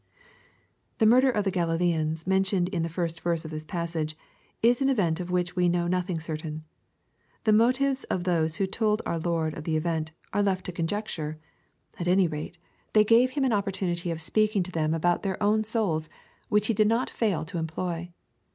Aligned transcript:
The 0.97 1.05
murder 1.05 1.29
of 1.29 1.43
the 1.43 1.51
Galileans, 1.51 2.25
mentioned 2.25 2.69
in 2.69 2.81
the 2.81 2.89
first 2.89 3.21
verse 3.21 3.45
of 3.45 3.51
this 3.51 3.65
passage, 3.65 4.17
is 4.63 4.81
an 4.81 4.89
event 4.89 5.19
of 5.19 5.29
which 5.29 5.55
we 5.55 5.69
know 5.69 5.85
nothing 5.85 6.19
certain. 6.19 6.63
The 7.43 7.53
motives 7.53 8.03
of 8.05 8.23
those 8.23 8.55
who 8.55 8.65
told 8.65 9.03
our 9.05 9.19
Liord 9.19 9.55
of 9.55 9.63
the 9.63 9.77
event, 9.77 10.11
we 10.33 10.39
are 10.39 10.43
left 10.43 10.65
to 10.65 10.71
conjecture. 10.71 11.37
At 11.99 12.07
any 12.07 12.25
rate, 12.27 12.57
they 12.93 13.03
gave 13.03 13.29
106 13.29 13.31
KXPOfclTORY 13.31 13.31
THOUGHTS. 13.31 13.33
Him 13.35 13.43
an 13.43 13.93
opportanitr 13.93 14.11
of 14.11 14.21
speaking 14.23 14.63
to 14.63 14.71
thein 14.71 14.93
al> 14.95 15.01
>ui 15.15 15.19
their 15.21 15.43
own 15.43 15.61
lonk, 15.61 16.09
which 16.49 16.65
He 16.65 16.73
did 16.73 16.87
not 16.87 17.11
fail 17.11 17.45
to 17.45 17.59
employ. 17.59 18.11